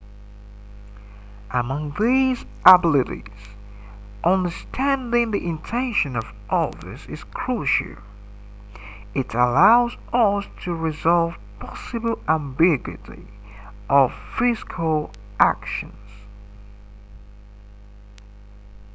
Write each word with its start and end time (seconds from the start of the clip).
among 1.51 1.93
these 1.99 2.43
abilities 2.65 3.49
understanding 4.23 5.29
the 5.29 5.45
intention 5.47 6.15
of 6.15 6.23
others 6.49 7.05
is 7.05 7.23
crucial 7.25 7.97
it 9.13 9.35
allows 9.35 9.95
us 10.11 10.45
to 10.59 10.73
resolve 10.73 11.37
possible 11.59 12.17
ambiguities 12.33 13.27
of 13.91 14.11
physical 14.35 15.11
actions 15.39 15.93